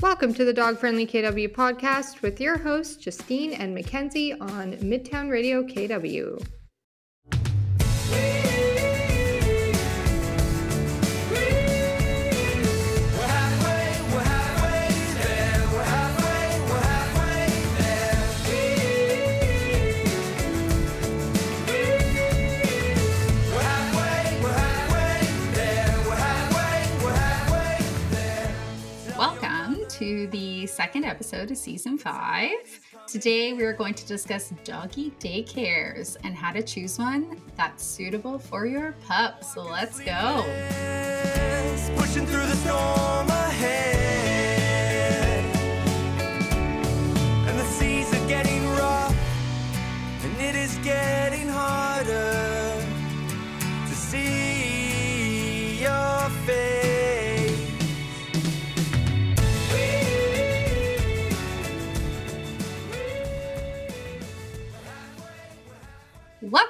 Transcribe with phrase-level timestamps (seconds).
[0.00, 5.28] Welcome to the Dog Friendly KW podcast with your hosts, Justine and Mackenzie on Midtown
[5.28, 6.40] Radio KW.
[30.08, 32.80] The second episode of season five.
[33.06, 38.38] Today, we are going to discuss doggy daycares and how to choose one that's suitable
[38.38, 39.44] for your pup.
[39.44, 40.44] So let's go.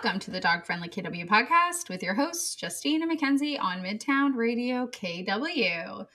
[0.08, 4.34] Welcome to the Dog Friendly KW podcast with your hosts, Justine and Mackenzie on Midtown
[4.36, 6.06] Radio KW.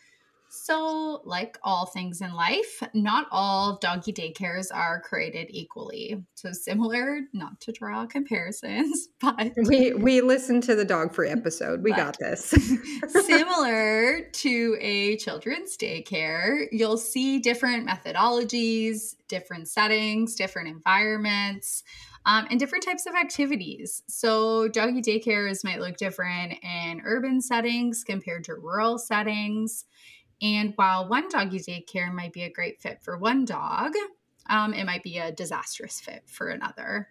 [0.50, 6.24] So, like all things in life, not all doggy daycares are created equally.
[6.34, 11.84] So, similar, not to draw comparisons, but we we listened to the dog free episode.
[11.84, 12.46] We got this.
[13.10, 21.84] similar to a children's daycare, you'll see different methodologies, different settings, different environments
[22.26, 24.04] um, and different types of activities.
[24.08, 29.86] So, doggy daycares might look different in urban settings compared to rural settings.
[30.42, 33.94] And while one doggy daycare might be a great fit for one dog,
[34.50, 37.10] um, it might be a disastrous fit for another.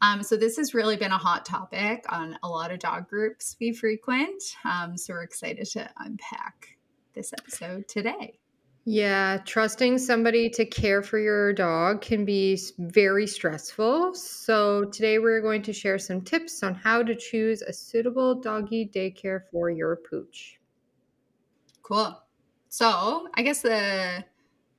[0.00, 3.56] Um, so, this has really been a hot topic on a lot of dog groups
[3.60, 4.42] we frequent.
[4.64, 6.76] Um, so, we're excited to unpack
[7.14, 8.41] this episode today.
[8.84, 14.14] Yeah, trusting somebody to care for your dog can be very stressful.
[14.14, 18.90] So, today we're going to share some tips on how to choose a suitable doggy
[18.92, 20.58] daycare for your pooch.
[21.82, 22.20] Cool.
[22.70, 24.24] So, I guess the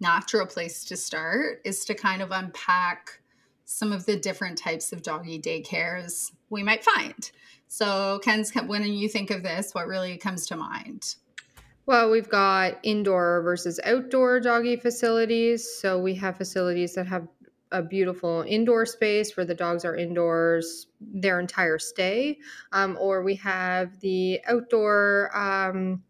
[0.01, 3.22] natural place to start is to kind of unpack
[3.63, 7.31] some of the different types of doggy daycares we might find.
[7.69, 11.16] So, Ken's, when you think of this, what really comes to mind?
[11.85, 15.69] Well, we've got indoor versus outdoor doggy facilities.
[15.81, 17.27] So we have facilities that have
[17.71, 22.38] a beautiful indoor space where the dogs are indoors their entire stay,
[22.72, 26.03] um, or we have the outdoor um,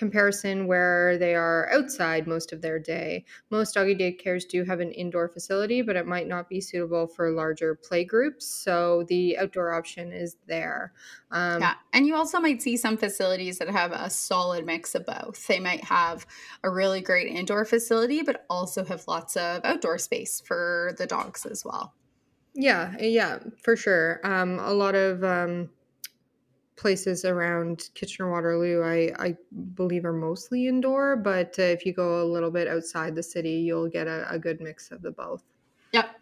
[0.00, 3.22] comparison where they are outside most of their day.
[3.50, 7.30] Most doggy daycares do have an indoor facility, but it might not be suitable for
[7.30, 8.46] larger play groups.
[8.46, 10.94] So the outdoor option is there.
[11.30, 11.74] Um, yeah.
[11.92, 15.46] And you also might see some facilities that have a solid mix of both.
[15.46, 16.26] They might have
[16.64, 21.44] a really great indoor facility, but also have lots of outdoor space for the dogs
[21.44, 21.92] as well.
[22.54, 24.20] Yeah, yeah, for sure.
[24.24, 25.68] Um, a lot of um,
[26.80, 29.36] places around Kitchener Waterloo, I, I
[29.74, 31.14] believe, are mostly indoor.
[31.14, 34.38] But uh, if you go a little bit outside the city, you'll get a, a
[34.38, 35.44] good mix of the both.
[35.92, 36.19] Yep.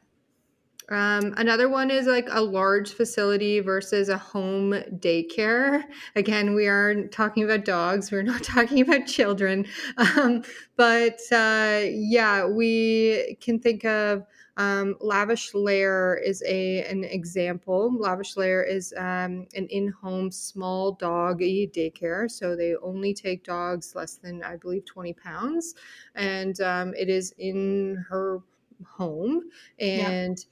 [0.91, 5.85] Um, another one is like a large facility versus a home daycare.
[6.17, 8.11] Again, we are talking about dogs.
[8.11, 9.67] We're not talking about children.
[9.99, 10.43] Um,
[10.77, 14.25] but uh, yeah, we can think of
[14.57, 17.97] um, Lavish Lair is a an example.
[17.97, 24.17] Lavish Lair is um, an in-home small dog daycare, so they only take dogs less
[24.17, 25.75] than I believe 20 pounds,
[26.17, 28.41] and um, it is in her
[28.85, 29.43] home
[29.79, 30.39] and.
[30.39, 30.45] Yeah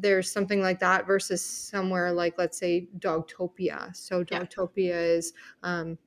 [0.00, 4.94] there's something like that versus somewhere like let's say dogtopia so dogtopia yeah.
[4.94, 5.32] is
[5.62, 5.98] um,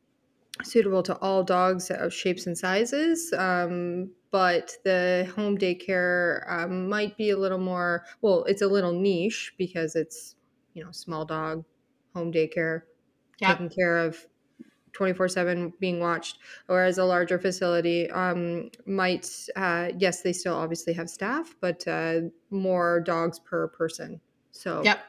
[0.63, 7.15] suitable to all dogs of shapes and sizes um, but the home daycare um, might
[7.17, 10.35] be a little more well it's a little niche because it's
[10.73, 11.63] you know small dog
[12.15, 12.81] home daycare
[13.39, 13.51] yeah.
[13.51, 14.25] taken care of
[14.93, 20.93] 24 7 being watched whereas a larger facility um, might uh, yes they still obviously
[20.93, 24.19] have staff but uh, more dogs per person.
[24.51, 24.99] So yep.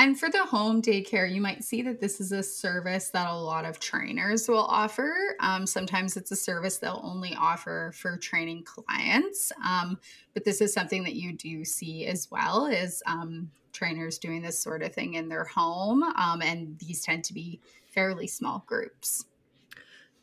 [0.00, 3.34] And for the home daycare, you might see that this is a service that a
[3.34, 5.12] lot of trainers will offer.
[5.40, 9.98] Um, sometimes it's a service they'll only offer for training clients, um,
[10.34, 14.58] but this is something that you do see as well is um, trainers doing this
[14.58, 19.24] sort of thing in their home, um, and these tend to be fairly small groups.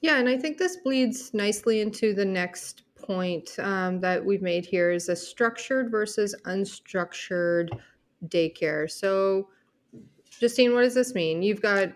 [0.02, 4.66] Yeah, and I think this bleeds nicely into the next point um, that we've made
[4.66, 7.70] here is a structured versus unstructured
[8.28, 8.90] daycare.
[8.92, 9.48] So
[10.40, 11.42] Justine, what does this mean?
[11.42, 11.90] You've got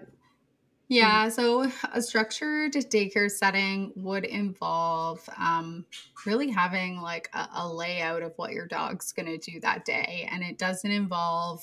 [0.91, 5.86] Yeah, so a structured daycare setting would involve um,
[6.25, 10.27] really having like a, a layout of what your dog's going to do that day.
[10.31, 11.62] And it doesn't involve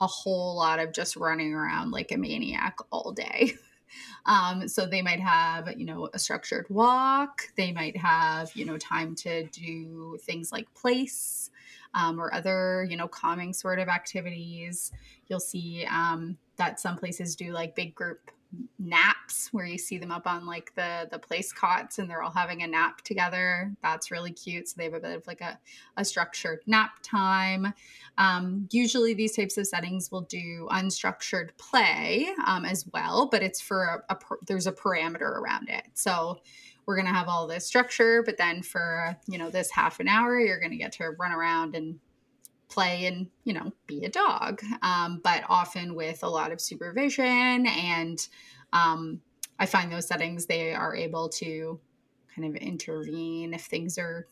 [0.00, 3.54] a whole lot of just running around like a maniac all day.
[4.24, 7.42] Um, so they might have, you know, a structured walk.
[7.56, 11.50] They might have, you know, time to do things like place
[11.94, 14.92] um, or other, you know, calming sort of activities.
[15.26, 18.30] You'll see um, that some places do like big group
[18.78, 22.32] naps where you see them up on like the the place cots and they're all
[22.32, 23.72] having a nap together.
[23.82, 24.68] That's really cute.
[24.68, 25.58] So they have a bit of like a,
[25.96, 27.72] a structured nap time.
[28.18, 33.60] Um, usually these types of settings will do unstructured play um, as well but it's
[33.60, 35.84] for a, a there's a parameter around it.
[35.94, 36.40] So
[36.86, 40.08] we're going to have all this structure but then for you know this half an
[40.08, 42.00] hour you're going to get to run around and
[42.70, 47.66] play and you know be a dog um, but often with a lot of supervision
[47.66, 48.28] and
[48.72, 49.20] um,
[49.58, 51.78] i find those settings they are able to
[52.34, 54.26] kind of intervene if things are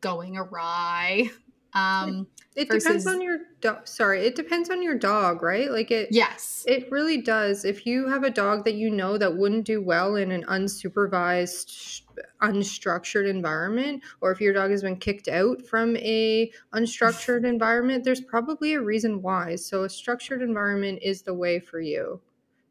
[0.00, 1.28] going awry
[1.74, 2.26] um,
[2.56, 3.86] it versus, depends on your dog.
[3.86, 5.70] Sorry, it depends on your dog, right?
[5.70, 6.08] Like it.
[6.10, 7.64] Yes, it really does.
[7.64, 12.02] If you have a dog that you know that wouldn't do well in an unsupervised,
[12.42, 18.22] unstructured environment, or if your dog has been kicked out from a unstructured environment, there's
[18.22, 19.54] probably a reason why.
[19.54, 22.20] So a structured environment is the way for you.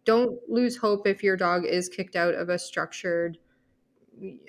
[0.06, 3.38] Don't lose hope if your dog is kicked out of a structured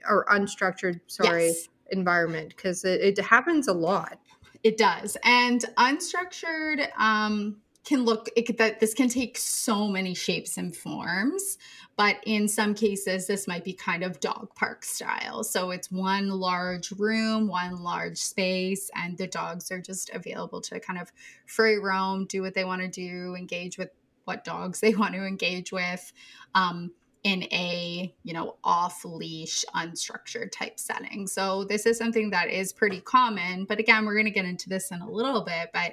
[0.08, 1.68] or unstructured, sorry, yes.
[1.90, 4.18] environment because it, it happens a lot.
[4.62, 5.16] It does.
[5.24, 11.56] And unstructured um, can look it, that this can take so many shapes and forms,
[11.96, 15.42] but in some cases this might be kind of dog park style.
[15.42, 20.80] So it's one large room, one large space and the dogs are just available to
[20.80, 21.10] kind of
[21.46, 23.88] free roam, do what they want to do, engage with
[24.24, 26.12] what dogs they want to engage with.
[26.54, 26.92] Um,
[27.28, 31.26] in a you know off leash unstructured type setting.
[31.26, 34.70] So this is something that is pretty common but again we're going to get into
[34.70, 35.92] this in a little bit but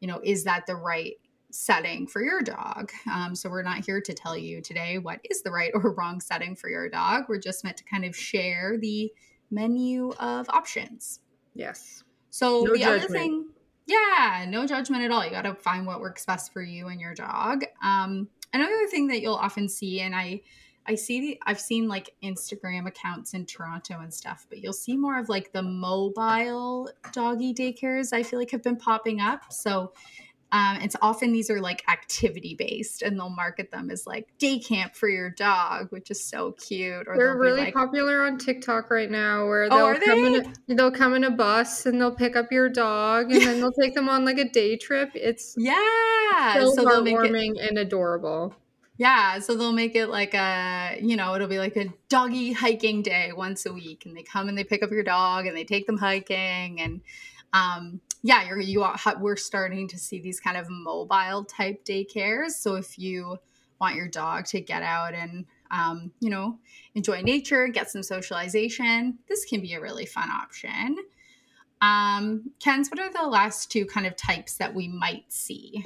[0.00, 1.14] you know is that the right
[1.50, 2.92] setting for your dog?
[3.10, 6.20] Um, so we're not here to tell you today what is the right or wrong
[6.20, 7.24] setting for your dog.
[7.28, 9.10] We're just meant to kind of share the
[9.50, 11.20] menu of options.
[11.54, 12.04] Yes.
[12.28, 13.04] So no the judgment.
[13.04, 13.48] other thing
[13.86, 15.24] yeah no judgment at all.
[15.24, 17.64] You got to find what works best for you and your dog.
[17.82, 20.40] Um, another thing that you'll often see and i
[20.86, 24.96] I see the I've seen like Instagram accounts in Toronto and stuff, but you'll see
[24.96, 29.52] more of like the mobile doggy daycares I feel like have been popping up.
[29.52, 29.92] So
[30.54, 34.60] um, it's often these are like activity based and they'll market them as like day
[34.60, 37.08] camp for your dog, which is so cute.
[37.08, 40.34] Or They're really like, popular on TikTok right now where oh, they'll oh, come they?
[40.38, 43.58] in a, they'll come in a bus and they'll pick up your dog and then
[43.58, 45.10] they'll take them on like a day trip.
[45.14, 48.54] It's yeah, so, so heartwarming it, and adorable.
[48.96, 53.02] Yeah, so they'll make it like a, you know, it'll be like a doggy hiking
[53.02, 55.64] day once a week, and they come and they pick up your dog and they
[55.64, 57.00] take them hiking, and
[57.52, 62.50] um, yeah, you're you are, we're starting to see these kind of mobile type daycares.
[62.50, 63.38] So if you
[63.80, 66.58] want your dog to get out and um, you know
[66.94, 70.98] enjoy nature, get some socialization, this can be a really fun option.
[71.82, 75.84] Um, Ken's, what are the last two kind of types that we might see?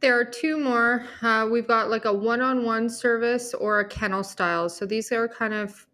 [0.00, 1.04] There are two more.
[1.22, 4.68] Uh, we've got like a one on one service or a kennel style.
[4.68, 5.86] So these are kind of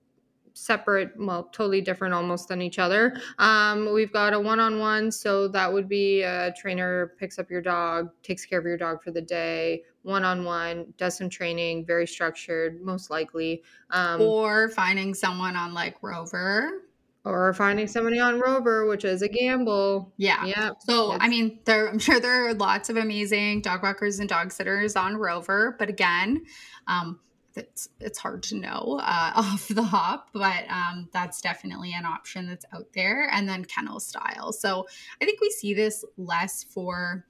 [0.52, 3.16] separate, well, totally different almost than each other.
[3.38, 5.10] Um, we've got a one on one.
[5.10, 9.02] So that would be a trainer picks up your dog, takes care of your dog
[9.02, 13.62] for the day, one on one, does some training, very structured, most likely.
[13.90, 16.82] Um, or finding someone on like Rover
[17.24, 20.12] or finding somebody on Rover, which is a gamble.
[20.16, 20.44] Yeah.
[20.44, 20.70] Yeah.
[20.80, 24.52] So I mean, there I'm sure there are lots of amazing dog walkers and dog
[24.52, 26.44] sitters on Rover, but again,
[26.86, 27.20] um,
[27.56, 32.46] it's it's hard to know uh, off the hop, but um, that's definitely an option
[32.46, 33.28] that's out there.
[33.32, 34.52] And then kennel style.
[34.52, 34.86] So
[35.20, 37.24] I think we see this less for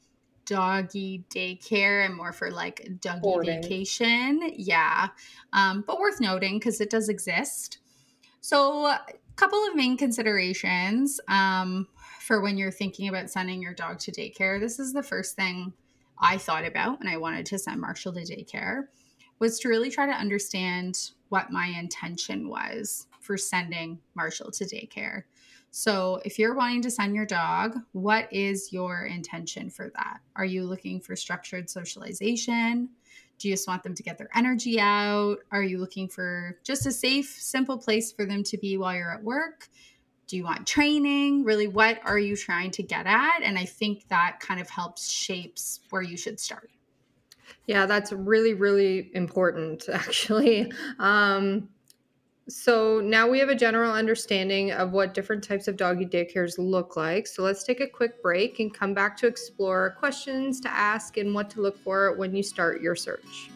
[0.46, 3.62] doggy daycare and more for like doggy Boarding.
[3.62, 4.50] vacation.
[4.56, 5.08] Yeah.
[5.52, 7.78] Um, but worth noting because it does exist.
[8.40, 8.94] So
[9.36, 11.88] couple of main considerations um,
[12.20, 14.60] for when you're thinking about sending your dog to daycare.
[14.60, 15.72] This is the first thing
[16.18, 18.84] I thought about when I wanted to send Marshall to daycare
[19.40, 25.24] was to really try to understand what my intention was for sending Marshall to daycare.
[25.70, 30.20] So, if you're wanting to send your dog, what is your intention for that?
[30.36, 32.90] Are you looking for structured socialization?
[33.38, 35.38] Do you just want them to get their energy out?
[35.50, 39.12] Are you looking for just a safe, simple place for them to be while you're
[39.12, 39.68] at work?
[40.26, 41.44] Do you want training?
[41.44, 43.40] Really, what are you trying to get at?
[43.42, 46.70] And I think that kind of helps shapes where you should start.
[47.66, 50.72] Yeah, that's really, really important, actually.
[50.98, 51.68] Um,
[52.48, 56.96] so now we have a general understanding of what different types of doggy daycares look
[56.96, 57.26] like.
[57.26, 61.34] So let's take a quick break and come back to explore questions to ask and
[61.34, 63.50] what to look for when you start your search.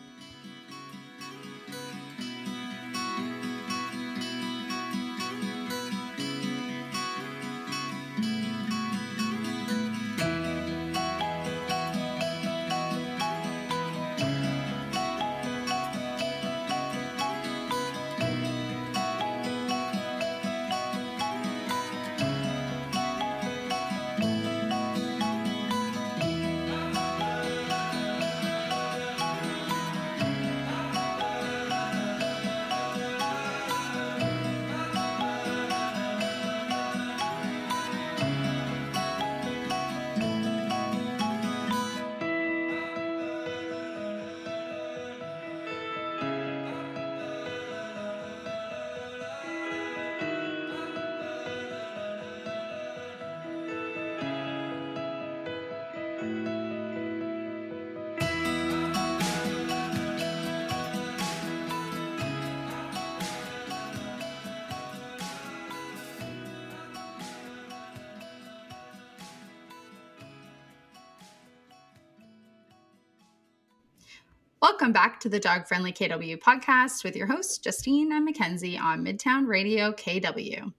[74.60, 79.04] Welcome back to the Dog Friendly KW podcast with your hosts, Justine and Mackenzie on
[79.04, 80.72] Midtown Radio KW.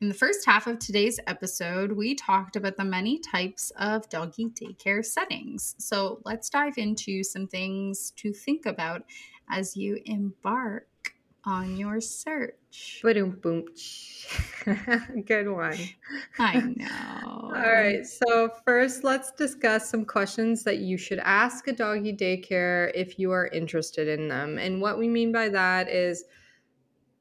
[0.00, 4.50] In the first half of today's episode, we talked about the many types of doggy
[4.50, 5.74] daycare settings.
[5.78, 9.02] So let's dive into some things to think about
[9.50, 10.86] as you embark
[11.44, 13.00] on your search.
[13.02, 13.64] Boom, boom.
[15.26, 15.78] Good one.
[16.38, 17.24] I know.
[17.24, 18.04] All right.
[18.06, 23.30] So, first, let's discuss some questions that you should ask a doggy daycare if you
[23.32, 24.58] are interested in them.
[24.58, 26.24] And what we mean by that is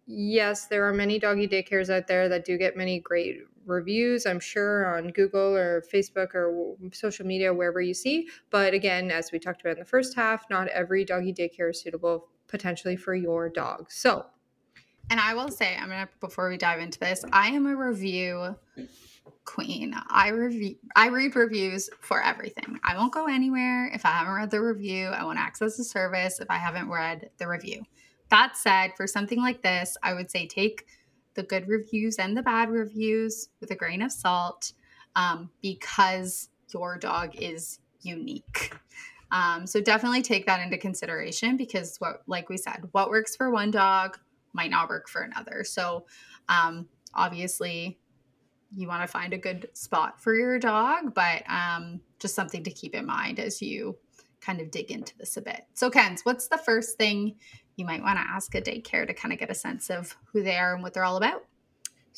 [0.06, 4.40] yes, there are many doggy daycares out there that do get many great reviews, I'm
[4.40, 8.28] sure, on Google or Facebook or social media, wherever you see.
[8.50, 11.82] But again, as we talked about in the first half, not every doggy daycare is
[11.82, 13.92] suitable potentially for your dog.
[13.92, 14.26] So,
[15.10, 18.56] and I will say, I'm gonna before we dive into this, I am a review
[19.46, 19.96] queen.
[20.10, 22.80] I review I read reviews for everything.
[22.84, 25.08] I won't go anywhere if I haven't read the review.
[25.08, 27.84] I won't access the service if I haven't read the review.
[28.30, 30.86] That said, for something like this, I would say take
[31.34, 34.74] the good reviews and the bad reviews with a grain of salt
[35.16, 38.74] um, because your dog is unique.
[39.32, 43.52] Um, so definitely take that into consideration because what, like we said, what works for
[43.52, 44.18] one dog
[44.54, 45.64] might not work for another.
[45.64, 46.06] So
[46.50, 48.00] um, obviously,
[48.76, 52.72] you want to find a good spot for your dog, but um, just something to
[52.72, 53.98] keep in mind as you
[54.42, 55.66] kind of dig into this a bit.
[55.74, 57.36] So, Kens, what's the first thing
[57.76, 60.44] you might want to ask a daycare to kind of get a sense of who
[60.44, 61.46] they are and what they're all about?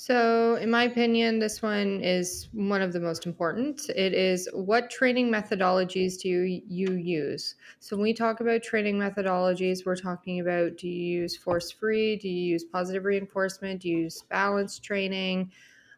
[0.01, 3.89] So, in my opinion, this one is one of the most important.
[3.89, 7.55] It is what training methodologies do you, you use?
[7.81, 12.15] So, when we talk about training methodologies, we're talking about do you use force free?
[12.15, 13.81] Do you use positive reinforcement?
[13.81, 15.51] Do you use balance training?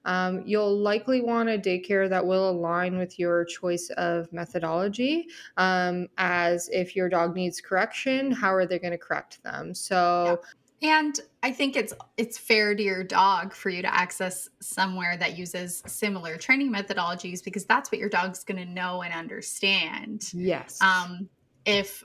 [0.03, 5.27] Um, you'll likely want a daycare that will align with your choice of methodology.
[5.57, 9.75] Um, as if your dog needs correction, how are they going to correct them?
[9.75, 10.47] So, yeah
[10.81, 15.37] and I think it's it's fair to your dog for you to access somewhere that
[15.37, 20.29] uses similar training methodologies because that's what your dog's going to know and understand.
[20.33, 20.81] Yes.
[20.81, 21.29] Um,
[21.65, 22.03] if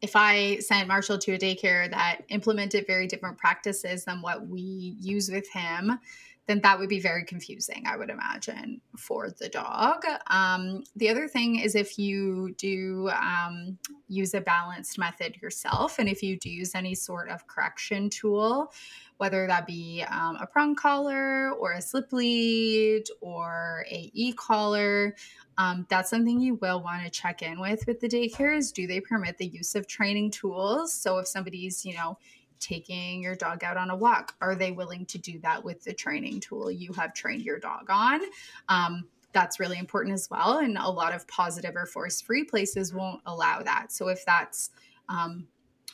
[0.00, 4.96] if I sent Marshall to a daycare that implemented very different practices than what we
[5.00, 5.98] use with him,
[6.46, 10.02] then that would be very confusing, I would imagine, for the dog.
[10.28, 16.08] Um, the other thing is if you do um, use a balanced method yourself, and
[16.08, 18.72] if you do use any sort of correction tool,
[19.18, 25.14] whether that be um, a prong collar or a slip lead or a e-collar,
[25.58, 28.72] um, that's something you will want to check in with with the daycares.
[28.72, 30.92] Do they permit the use of training tools?
[30.92, 32.18] So if somebody's, you know,
[32.62, 34.34] taking your dog out on a walk?
[34.40, 37.90] Are they willing to do that with the training tool you have trained your dog
[37.90, 38.20] on?
[38.68, 40.58] Um, that's really important as well.
[40.58, 43.92] And a lot of positive or force free places won't allow that.
[43.92, 44.70] So if that's
[45.08, 45.46] um,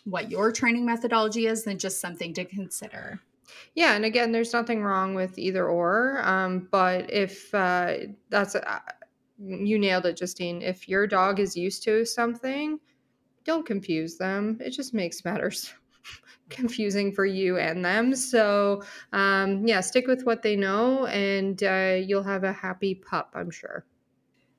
[0.05, 3.21] what your training methodology is, then just something to consider.
[3.75, 6.21] Yeah, and again, there's nothing wrong with either or.
[6.23, 7.95] Um, but if uh,
[8.29, 8.81] that's uh,
[9.39, 10.63] you nailed it, Justine.
[10.63, 12.79] If your dog is used to something,
[13.45, 14.59] don't confuse them.
[14.61, 15.73] It just makes matters
[16.49, 18.15] confusing for you and them.
[18.15, 23.31] So, um, yeah, stick with what they know and uh, you'll have a happy pup,
[23.35, 23.85] I'm sure.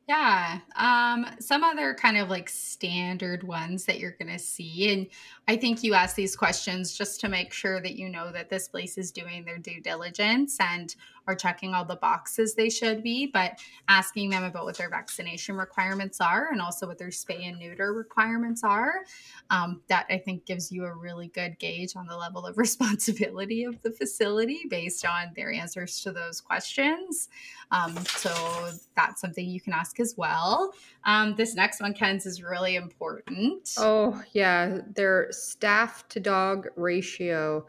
[0.10, 0.62] Yeah.
[0.76, 4.92] Um, some other kind of like standard ones that you're going to see.
[4.92, 5.06] And
[5.48, 8.68] I think you ask these questions just to make sure that you know that this
[8.68, 10.96] place is doing their due diligence and
[11.30, 15.56] are checking all the boxes they should be, but asking them about what their vaccination
[15.56, 19.06] requirements are and also what their spay and neuter requirements are.
[19.52, 23.64] Um, that I think gives you a really good gauge on the level of responsibility
[23.64, 27.30] of the facility based on their answers to those questions.
[27.70, 30.74] Um, so that's something you can ask as well.
[31.04, 33.70] Um, this next one, Ken's, is really important.
[33.78, 34.80] Oh, yeah.
[34.96, 37.68] Their staff to dog ratio.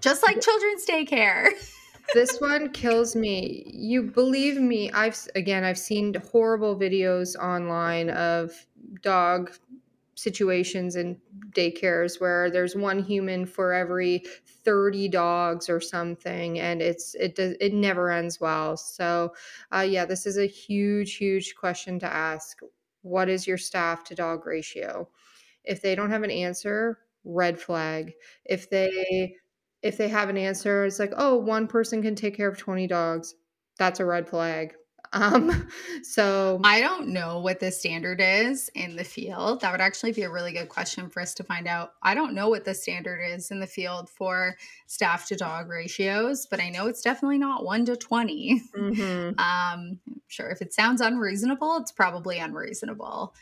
[0.00, 1.50] Just like children's daycare.
[2.12, 3.70] this one kills me.
[3.74, 8.66] You believe me, I've again I've seen horrible videos online of
[9.02, 9.52] dog
[10.14, 11.20] situations in
[11.54, 17.54] daycares where there's one human for every 30 dogs or something and it's it does
[17.60, 18.76] it never ends well.
[18.76, 19.34] So
[19.74, 22.60] uh, yeah this is a huge huge question to ask.
[23.02, 25.08] What is your staff to dog ratio?
[25.64, 28.14] If they don't have an answer red flag.
[28.44, 29.36] If they
[29.86, 32.86] if they have an answer, it's like, oh, one person can take care of 20
[32.86, 33.34] dogs.
[33.78, 34.74] That's a red flag.
[35.12, 35.68] Um,
[36.02, 39.60] so I don't know what the standard is in the field.
[39.60, 41.92] That would actually be a really good question for us to find out.
[42.02, 46.46] I don't know what the standard is in the field for staff to dog ratios,
[46.50, 48.62] but I know it's definitely not one to 20.
[48.76, 49.40] Mm-hmm.
[49.46, 53.34] Um, sure, if it sounds unreasonable, it's probably unreasonable.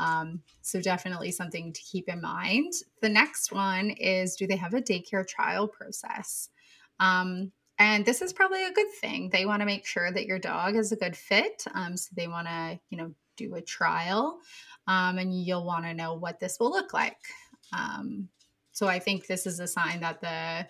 [0.00, 2.72] Um, so definitely something to keep in mind.
[3.02, 6.48] The next one is do they have a daycare trial process?
[6.98, 9.28] Um, and this is probably a good thing.
[9.30, 11.64] They want to make sure that your dog is a good fit.
[11.74, 14.40] Um, so they want to, you know, do a trial.
[14.86, 17.18] Um, and you'll want to know what this will look like.
[17.72, 18.28] Um,
[18.72, 20.66] so I think this is a sign that the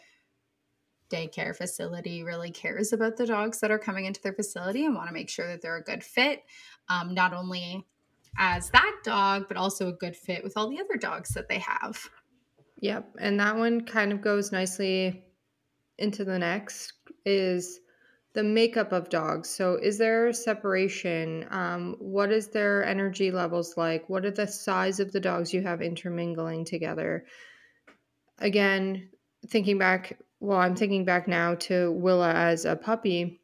[1.14, 5.08] daycare facility really cares about the dogs that are coming into their facility and want
[5.08, 6.42] to make sure that they're a good fit,
[6.88, 7.86] um, not only
[8.38, 11.58] as that dog, but also a good fit with all the other dogs that they
[11.58, 11.98] have.
[12.80, 13.16] Yep.
[13.18, 15.24] And that one kind of goes nicely
[15.98, 16.94] into the next
[17.26, 17.80] is
[18.32, 19.48] the makeup of dogs.
[19.48, 21.46] So, is there separation?
[21.50, 24.08] Um, what is their energy levels like?
[24.08, 27.26] What are the size of the dogs you have intermingling together?
[28.38, 29.10] Again,
[29.48, 33.39] thinking back, well, I'm thinking back now to Willa as a puppy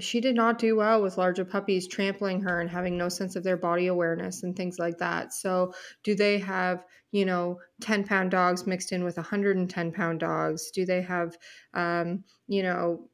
[0.00, 3.44] she did not do well with larger puppies trampling her and having no sense of
[3.44, 5.32] their body awareness and things like that.
[5.32, 5.72] So,
[6.02, 10.70] do they have, you know, 10 pound dogs mixed in with 110 pound dogs?
[10.72, 11.36] Do they have,
[11.74, 13.08] um, you know,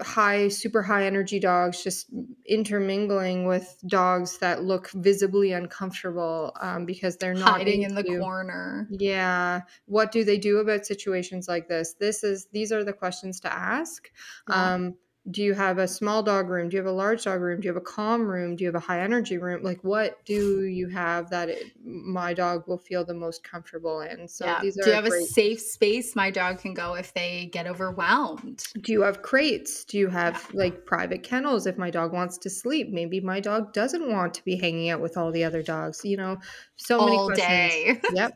[0.00, 2.06] high, super high energy dogs just
[2.46, 8.18] intermingling with dogs that look visibly uncomfortable um, because they're not hiding into, in the
[8.20, 8.88] corner.
[8.90, 9.62] Yeah.
[9.86, 11.94] What do they do about situations like this?
[11.98, 14.08] This is, these are the questions to ask.
[14.48, 14.74] Yeah.
[14.74, 14.94] Um,
[15.30, 16.68] do you have a small dog room?
[16.68, 17.60] Do you have a large dog room?
[17.60, 18.56] Do you have a calm room?
[18.56, 19.62] Do you have a high energy room?
[19.62, 24.26] Like what do you have that it, my dog will feel the most comfortable in?
[24.28, 24.60] So yeah.
[24.62, 25.22] these are do you have great...
[25.22, 28.64] a safe space my dog can go if they get overwhelmed?
[28.80, 29.84] Do you have crates?
[29.84, 30.60] Do you have yeah.
[30.60, 32.88] like private kennels if my dog wants to sleep?
[32.90, 36.16] Maybe my dog doesn't want to be hanging out with all the other dogs you
[36.16, 36.38] know?
[36.76, 37.48] So all many questions.
[37.48, 38.00] day.
[38.14, 38.32] yep.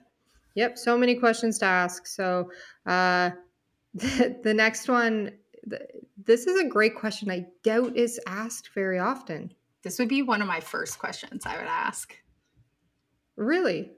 [0.54, 0.78] Yep.
[0.78, 2.06] So many questions to ask.
[2.06, 2.50] So
[2.86, 3.30] uh
[3.94, 5.32] the, the next one
[6.16, 7.30] this is a great question.
[7.30, 9.54] I doubt is asked very often.
[9.82, 12.14] This would be one of my first questions I would ask.
[13.36, 13.90] Really?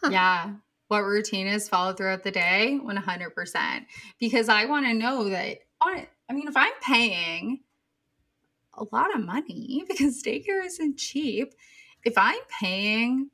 [0.00, 0.10] Huh.
[0.10, 0.54] Yeah.
[0.88, 2.78] What routine is followed throughout the day?
[2.82, 3.86] 100%.
[4.20, 6.06] Because I want to know that on.
[6.28, 7.60] I mean, if I'm paying
[8.74, 11.54] a lot of money because daycare isn't cheap,
[12.04, 13.30] if I'm paying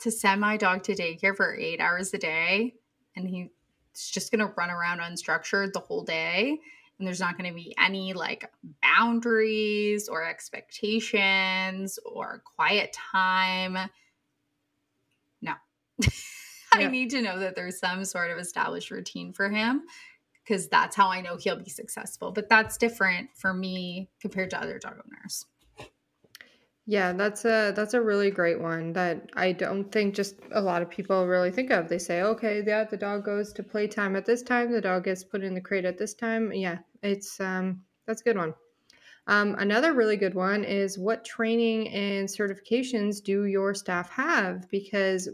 [0.00, 2.74] to send my dog to daycare for eight hours a day
[3.14, 3.50] and
[3.92, 6.58] he's just going to run around unstructured the whole day,
[6.98, 8.50] and there's not going to be any like
[8.82, 13.76] boundaries or expectations or quiet time.
[15.40, 15.54] No.
[16.74, 19.82] I need to know that there's some sort of established routine for him
[20.44, 22.32] because that's how I know he'll be successful.
[22.32, 25.44] But that's different for me compared to other dog owners.
[26.84, 30.82] Yeah, that's a that's a really great one that I don't think just a lot
[30.82, 31.88] of people really think of.
[31.88, 35.22] They say, okay, yeah, the dog goes to playtime at this time, the dog gets
[35.22, 36.52] put in the crate at this time.
[36.52, 38.54] Yeah, it's um that's a good one.
[39.28, 44.68] Um, another really good one is what training and certifications do your staff have?
[44.68, 45.28] Because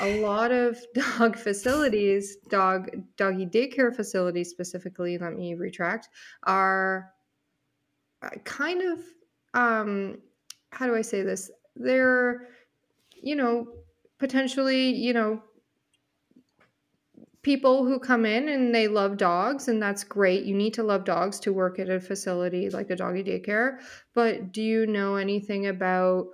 [0.00, 6.08] a lot of dog facilities, dog doggy daycare facilities specifically, let me retract,
[6.44, 7.12] are
[8.22, 9.00] uh, kind of
[9.54, 10.18] um
[10.70, 11.50] how do I say this?
[11.76, 12.48] They're,
[13.22, 13.72] you know,
[14.18, 15.42] potentially, you know,
[17.42, 20.44] people who come in and they love dogs and that's great.
[20.44, 23.80] You need to love dogs to work at a facility like a doggy daycare.
[24.14, 26.26] But do you know anything about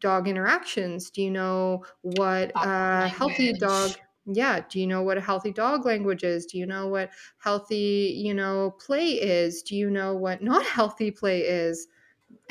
[0.00, 1.10] dog interactions?
[1.10, 3.96] Do you know what a healthy dog
[4.26, 6.46] yeah do you know what a healthy dog language is?
[6.46, 9.62] Do you know what healthy you know play is?
[9.62, 11.88] Do you know what not healthy play is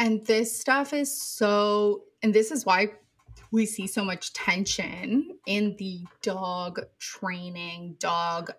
[0.02, 2.90] and this stuff is so and this is why
[3.52, 8.52] we see so much tension in the dog training, dog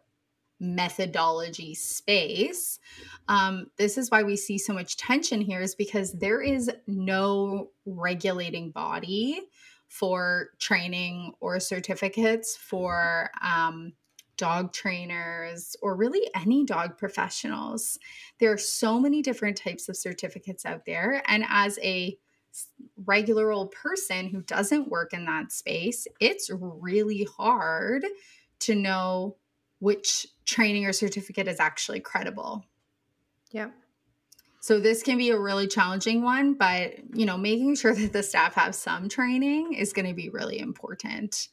[0.61, 2.79] methodology space.
[3.27, 7.71] Um, this is why we see so much tension here, is because there is no
[7.87, 9.41] regulating body
[9.89, 13.95] for training or certificates for um,
[14.43, 17.97] dog trainers or really any dog professionals.
[18.41, 21.23] There are so many different types of certificates out there.
[21.29, 22.19] And as a
[22.97, 28.05] regular old person who doesn't work in that space, it's really hard
[28.59, 29.37] to know
[29.79, 32.65] which training or certificate is actually credible.
[33.53, 33.71] Yeah.
[34.59, 38.25] So this can be a really challenging one, but you know, making sure that the
[38.25, 41.47] staff have some training is going to be really important.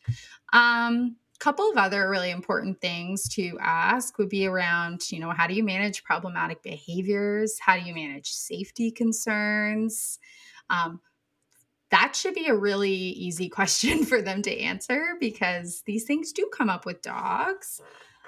[0.54, 5.47] Um, couple of other really important things to ask would be around, you know, how
[5.47, 7.58] do you manage problematic behaviors?
[7.60, 10.19] How do you manage safety concerns?
[10.69, 10.99] Um,
[11.91, 16.49] that should be a really easy question for them to answer because these things do
[16.56, 17.82] come up with dogs.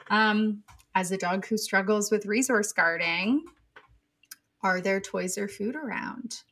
[0.10, 0.63] Um,
[0.95, 3.45] as a dog who struggles with resource guarding,
[4.63, 6.43] are there toys or food around?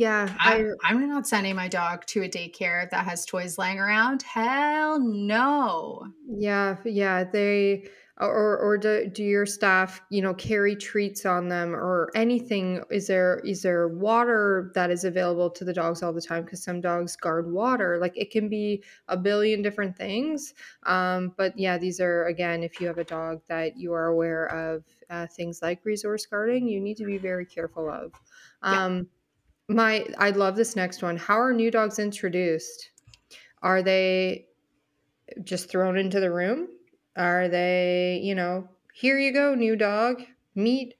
[0.00, 4.22] Yeah, I, I'm not sending my dog to a daycare that has toys laying around.
[4.22, 6.06] Hell no.
[6.26, 11.74] Yeah, yeah, they or or do, do your staff you know carry treats on them
[11.74, 16.20] or anything is there is there water that is available to the dogs all the
[16.20, 20.52] time because some dogs guard water like it can be a billion different things
[20.84, 24.46] um, but yeah these are again if you have a dog that you are aware
[24.46, 28.12] of uh, things like resource guarding you need to be very careful of
[28.62, 29.02] um, yeah.
[29.70, 32.90] My i love this next one how are new dogs introduced
[33.62, 34.46] are they
[35.44, 36.68] just thrown into the room
[37.16, 40.22] are they, you know, here you go, new dog,
[40.54, 40.94] meet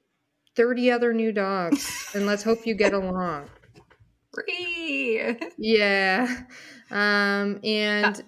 [0.57, 3.49] 30 other new dogs, and let's hope you get along.
[4.35, 5.37] Free.
[5.57, 6.43] Yeah.
[6.91, 8.23] Um, and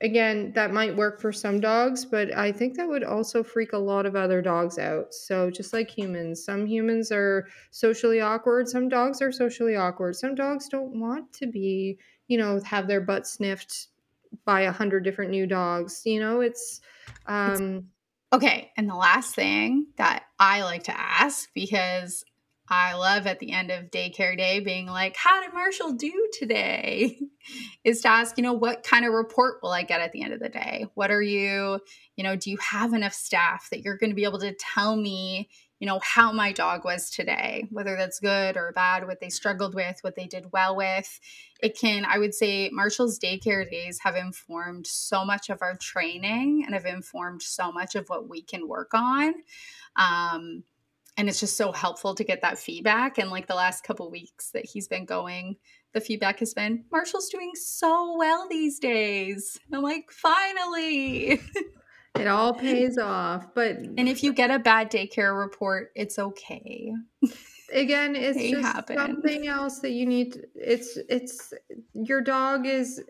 [0.00, 3.78] again, that might work for some dogs, but I think that would also freak a
[3.78, 5.12] lot of other dogs out.
[5.12, 10.34] So, just like humans, some humans are socially awkward, some dogs are socially awkward, some
[10.34, 13.88] dogs don't want to be, you know, have their butt sniffed
[14.44, 16.02] by a hundred different new dogs.
[16.04, 16.80] You know, it's
[17.26, 17.88] um,
[18.32, 18.70] okay.
[18.76, 22.24] And the last thing that I like to ask because
[22.70, 27.18] I love at the end of daycare day being like, how did Marshall do today?
[27.84, 30.32] is to ask, you know, what kind of report will I get at the end
[30.32, 30.86] of the day?
[30.94, 31.80] What are you,
[32.14, 34.94] you know, do you have enough staff that you're going to be able to tell
[34.94, 35.48] me,
[35.80, 39.74] you know, how my dog was today, whether that's good or bad, what they struggled
[39.74, 41.18] with, what they did well with.
[41.60, 46.62] It can, I would say, Marshall's daycare days have informed so much of our training
[46.64, 49.34] and have informed so much of what we can work on.
[49.96, 50.62] Um,
[51.16, 53.18] and it's just so helpful to get that feedback.
[53.18, 55.56] And like the last couple weeks that he's been going,
[55.92, 59.58] the feedback has been Marshall's doing so well these days.
[59.72, 61.40] I'm like, finally.
[62.18, 63.54] It all pays off.
[63.54, 66.92] But and if you get a bad daycare report, it's okay.
[67.72, 68.96] Again, it's just happen.
[68.96, 70.46] something else that you need.
[70.54, 71.52] It's it's
[71.94, 73.02] your dog is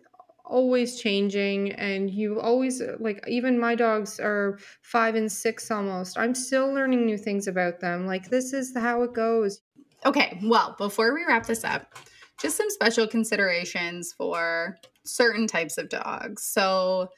[0.51, 6.17] always changing and you always like even my dogs are five and six almost.
[6.17, 9.61] I'm still learning new things about them like this is how it goes.
[10.05, 11.95] Okay well before we wrap this up
[12.41, 16.43] just some special considerations for certain types of dogs.
[16.43, 17.09] So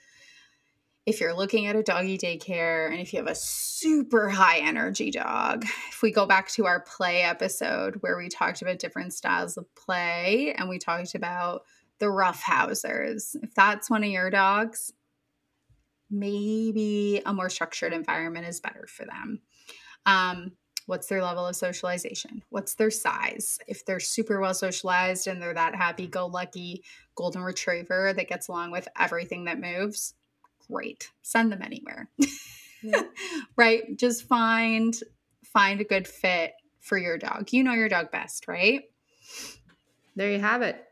[1.05, 5.11] if you're looking at a doggy daycare and if you have a super high energy
[5.11, 9.57] dog, if we go back to our play episode where we talked about different styles
[9.57, 11.63] of play and we talked about
[11.99, 14.91] the roughhousers, if that's one of your dogs,
[16.10, 19.41] maybe a more structured environment is better for them.
[20.06, 20.51] Um,
[20.86, 22.43] what's their level of socialization?
[22.49, 23.60] What's their size?
[23.67, 26.84] If they're super well socialized and they're that happy go lucky
[27.15, 30.13] golden retriever that gets along with everything that moves,
[30.69, 31.10] great.
[31.21, 32.10] Send them anywhere.
[32.86, 33.03] Yeah.
[33.56, 33.97] right?
[33.97, 34.93] Just find
[35.45, 36.51] find a good fit
[36.82, 37.53] for your dog.
[37.53, 38.82] You know your dog best, right?
[40.17, 40.84] There you have it.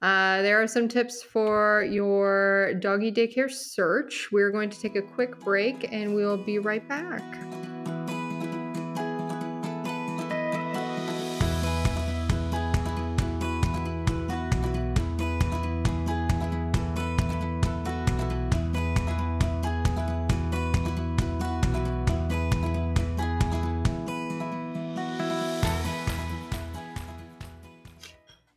[0.00, 4.28] Uh, there are some tips for your doggy daycare search.
[4.30, 7.22] We're going to take a quick break and we'll be right back.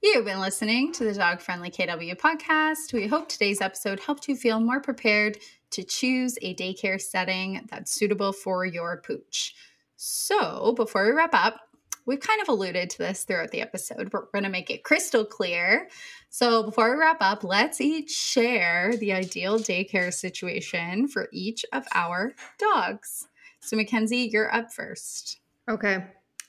[0.03, 2.91] You've been listening to the Dog Friendly KW podcast.
[2.91, 5.37] We hope today's episode helped you feel more prepared
[5.69, 9.53] to choose a daycare setting that's suitable for your pooch.
[9.97, 11.59] So, before we wrap up,
[12.07, 14.83] we've kind of alluded to this throughout the episode, but we're going to make it
[14.83, 15.87] crystal clear.
[16.31, 21.85] So, before we wrap up, let's each share the ideal daycare situation for each of
[21.93, 23.27] our dogs.
[23.59, 25.41] So, Mackenzie, you're up first.
[25.69, 26.03] Okay.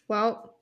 [0.08, 0.56] Well,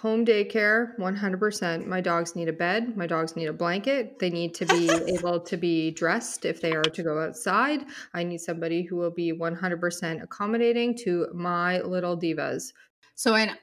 [0.00, 2.96] home daycare 100% my dogs need a bed.
[2.96, 4.18] My dogs need a blanket.
[4.18, 7.84] They need to be able to be dressed if they are to go outside.
[8.14, 12.72] I need somebody who will be 100% accommodating to my little divas.
[13.14, 13.56] So an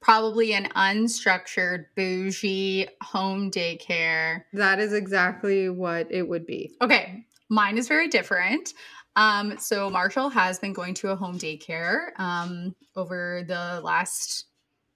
[0.00, 4.44] probably an unstructured bougie home daycare.
[4.54, 6.74] That is exactly what it would be.
[6.80, 8.72] Okay mine is very different.
[9.16, 14.46] Um, so marshall has been going to a home daycare um, over the last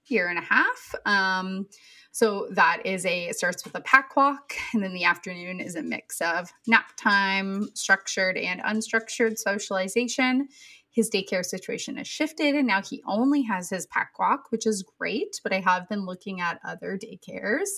[0.06, 0.94] year and a half.
[1.06, 1.66] Um,
[2.12, 5.82] so that is a starts with a pack walk, and then the afternoon is a
[5.82, 10.48] mix of nap time, structured and unstructured socialization.
[10.90, 14.84] His daycare situation has shifted, and now he only has his pack walk, which is
[14.96, 15.40] great.
[15.42, 17.68] But I have been looking at other daycares,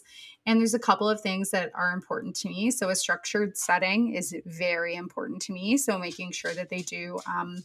[0.44, 2.70] and there's a couple of things that are important to me.
[2.70, 5.78] So a structured setting is very important to me.
[5.78, 7.18] So making sure that they do.
[7.26, 7.64] Um,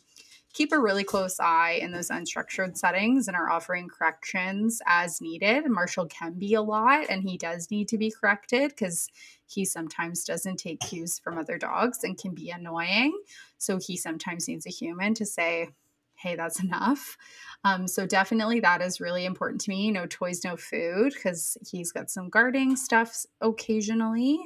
[0.54, 5.70] keep a really close eye in those unstructured settings and are offering corrections as needed.
[5.70, 9.10] Marshall can be a lot and he does need to be corrected because
[9.48, 13.18] he sometimes doesn't take cues from other dogs and can be annoying.
[13.58, 15.70] So he sometimes needs a human to say,
[16.16, 17.18] hey, that's enough.
[17.64, 19.92] Um, so definitely that is really important to me.
[19.92, 24.40] No toys, no food, because he's got some guarding stuff occasionally.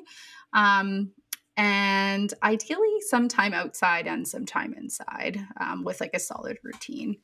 [0.54, 1.12] Um,
[1.58, 7.18] and ideally some time outside and some time inside um, with like a solid routine.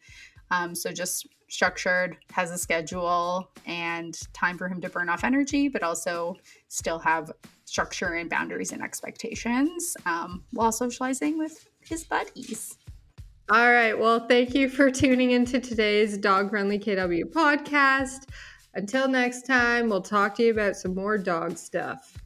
[0.52, 5.68] Um, so just structured, has a schedule and time for him to burn off energy,
[5.68, 6.36] but also
[6.68, 7.32] still have
[7.66, 12.78] structure and boundaries and expectations um, while socializing with his buddies.
[13.50, 13.98] All right.
[13.98, 18.30] Well, thank you for tuning into today's Dog Friendly KW podcast.
[18.76, 22.18] Until next time, we'll talk to you about some more dog stuff.